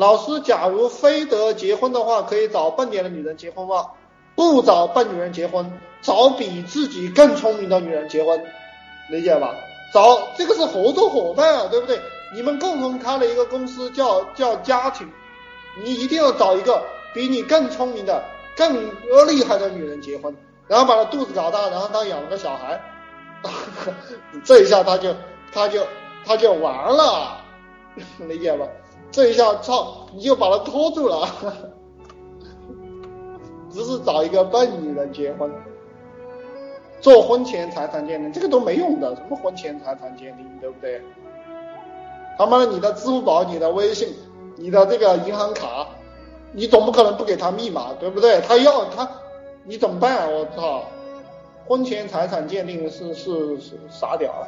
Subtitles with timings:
[0.00, 3.86] 老师，假如非得结婚的话，可以找笨点的女人结婚吗？
[4.34, 8.42] 不找笨女人结婚，找比自己更聪明的女人结婚，
[9.10, 9.54] 理解吧？
[9.92, 12.00] 找这个是合作伙伴啊，对不对？
[12.34, 15.06] 你们共同开了一个公司，叫叫家庭，
[15.84, 16.82] 你一定要找一个
[17.12, 18.24] 比你更聪明的、
[18.56, 18.74] 更
[19.28, 20.34] 厉害的女人结婚，
[20.66, 22.80] 然后把她肚子搞大，然后她养了个小孩，
[24.46, 25.14] 这一下他就
[25.52, 25.86] 他就
[26.24, 27.36] 他就完了，
[28.26, 28.66] 理解吧？
[29.10, 31.28] 这一下操，你就把他拖住了，
[33.70, 35.50] 只是找一个笨女人结婚。
[37.00, 41.00] 做婚前财产鉴定，这个都没用的，什么婚前财产鉴定，对不对？
[42.36, 44.14] 他妈的，你的支付宝、你的微信、
[44.56, 45.86] 你的这个银行卡，
[46.52, 48.40] 你总不可能不给他密码，对不对？
[48.42, 49.10] 他要他，
[49.64, 50.32] 你怎么办？
[50.32, 50.82] 我操！
[51.66, 54.44] 婚前财产鉴定是是是傻屌啊！